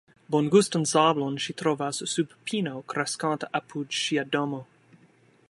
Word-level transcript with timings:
Bongustan 0.35 0.85
sablon 0.91 1.37
ŝi 1.45 1.55
trovas 1.63 2.01
sub 2.15 2.33
pino 2.49 2.75
kreskanta 2.95 3.53
apud 3.61 4.01
ŝia 4.03 4.27
domo. 4.37 4.65